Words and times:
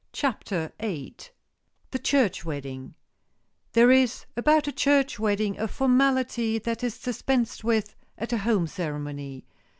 CHAPTER 0.13 0.71
VIII 0.79 1.15
THE 1.91 1.99
CHURCH 1.99 2.43
WEDDING 2.43 2.95
THERE 3.73 3.91
is 3.91 4.25
about 4.35 4.67
a 4.67 4.71
church 4.71 5.19
wedding 5.19 5.59
a 5.59 5.67
formality 5.67 6.57
that 6.57 6.83
is 6.83 6.97
dispensed 6.97 7.63
with 7.63 7.95
at 8.17 8.33
a 8.33 8.39
home 8.39 8.65
ceremony. 8.65 9.45